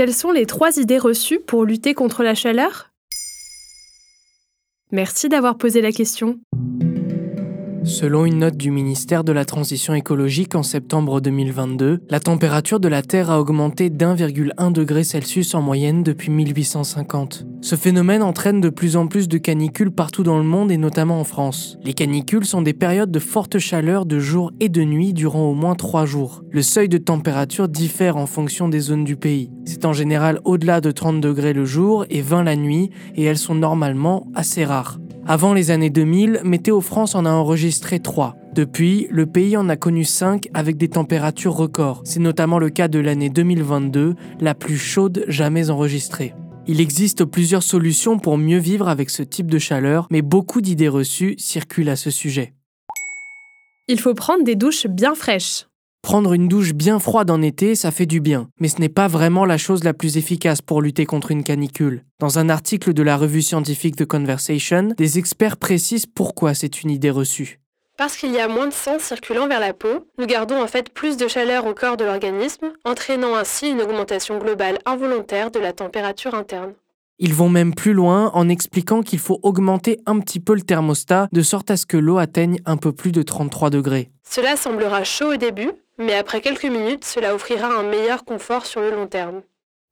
[0.00, 2.90] Quelles sont les trois idées reçues pour lutter contre la chaleur?
[4.92, 6.40] Merci d'avoir posé la question.
[7.84, 12.88] Selon une note du ministère de la Transition écologique en septembre 2022, la température de
[12.88, 17.46] la Terre a augmenté d'1,1 degré Celsius en moyenne depuis 1850.
[17.62, 21.20] Ce phénomène entraîne de plus en plus de canicules partout dans le monde et notamment
[21.20, 21.78] en France.
[21.82, 25.54] Les canicules sont des périodes de forte chaleur de jour et de nuit durant au
[25.54, 26.42] moins 3 jours.
[26.50, 29.50] Le seuil de température diffère en fonction des zones du pays.
[29.64, 33.38] C'est en général au-delà de 30 degrés le jour et 20 la nuit et elles
[33.38, 34.98] sont normalement assez rares.
[35.32, 38.34] Avant les années 2000, Météo France en a enregistré 3.
[38.52, 42.02] Depuis, le pays en a connu 5 avec des températures records.
[42.04, 46.34] C'est notamment le cas de l'année 2022, la plus chaude jamais enregistrée.
[46.66, 50.88] Il existe plusieurs solutions pour mieux vivre avec ce type de chaleur, mais beaucoup d'idées
[50.88, 52.54] reçues circulent à ce sujet.
[53.86, 55.69] Il faut prendre des douches bien fraîches.
[56.02, 59.06] Prendre une douche bien froide en été, ça fait du bien, mais ce n'est pas
[59.06, 62.04] vraiment la chose la plus efficace pour lutter contre une canicule.
[62.18, 66.90] Dans un article de la revue scientifique The Conversation, des experts précisent pourquoi c'est une
[66.90, 67.60] idée reçue.
[67.96, 70.88] Parce qu'il y a moins de sang circulant vers la peau, nous gardons en fait
[70.88, 75.74] plus de chaleur au corps de l'organisme, entraînant ainsi une augmentation globale involontaire de la
[75.74, 76.72] température interne.
[77.22, 81.28] Ils vont même plus loin en expliquant qu'il faut augmenter un petit peu le thermostat
[81.30, 84.10] de sorte à ce que l'eau atteigne un peu plus de 33 degrés.
[84.26, 85.70] Cela semblera chaud au début,
[86.00, 89.42] mais après quelques minutes, cela offrira un meilleur confort sur le long terme.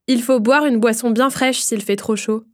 [0.07, 2.45] Il faut boire une boisson bien fraîche s'il fait trop chaud.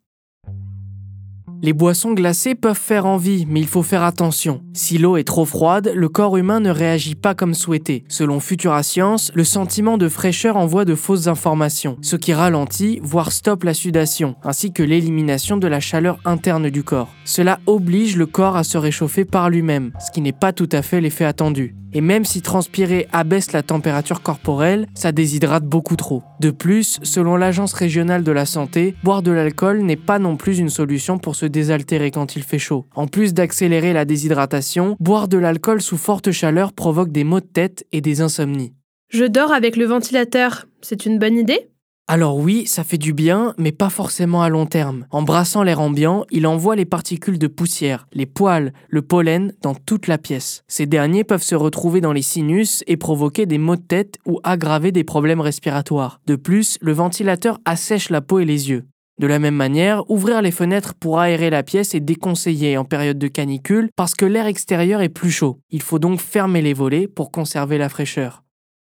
[1.65, 4.61] Les boissons glacées peuvent faire envie, mais il faut faire attention.
[4.75, 8.05] Si l'eau est trop froide, le corps humain ne réagit pas comme souhaité.
[8.07, 13.33] Selon Futura Science, le sentiment de fraîcheur envoie de fausses informations, ce qui ralentit, voire
[13.33, 17.15] stoppe la sudation, ainsi que l'élimination de la chaleur interne du corps.
[17.25, 20.83] Cela oblige le corps à se réchauffer par lui-même, ce qui n'est pas tout à
[20.83, 21.75] fait l'effet attendu.
[21.97, 26.25] Et même si transpirer abaisse la température corporelle, ça déshydrate beaucoup trop.
[26.41, 30.59] De plus, selon l'Agence régionale de la santé, boire de l'alcool n'est pas non plus
[30.59, 32.85] une solution pour se désaltérer quand il fait chaud.
[32.95, 37.47] En plus d'accélérer la déshydratation, boire de l'alcool sous forte chaleur provoque des maux de
[37.47, 38.75] tête et des insomnies.
[39.09, 41.71] Je dors avec le ventilateur, c'est une bonne idée?
[42.07, 45.07] Alors oui, ça fait du bien, mais pas forcément à long terme.
[45.11, 49.75] En brassant l'air ambiant, il envoie les particules de poussière, les poils, le pollen dans
[49.75, 50.65] toute la pièce.
[50.69, 54.39] Ces derniers peuvent se retrouver dans les sinus et provoquer des maux de tête ou
[54.43, 56.21] aggraver des problèmes respiratoires.
[56.27, 58.85] De plus, le ventilateur assèche la peau et les yeux.
[59.21, 63.19] De la même manière, ouvrir les fenêtres pour aérer la pièce est déconseillé en période
[63.19, 65.61] de canicule parce que l'air extérieur est plus chaud.
[65.71, 68.43] Il faut donc fermer les volets pour conserver la fraîcheur.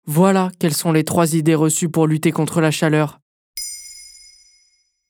[0.06, 3.18] Voilà quelles sont les trois idées reçues pour lutter contre la chaleur.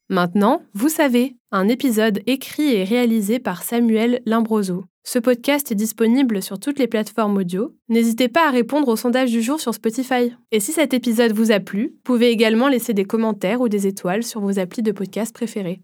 [0.09, 4.85] Maintenant, vous savez, un épisode écrit et réalisé par Samuel Limbroso.
[5.09, 7.73] Ce podcast est disponible sur toutes les plateformes audio.
[7.89, 10.35] N'hésitez pas à répondre au sondage du jour sur Spotify.
[10.51, 14.25] Et si cet épisode vous a plu, pouvez également laisser des commentaires ou des étoiles
[14.25, 15.81] sur vos applis de podcast préférés.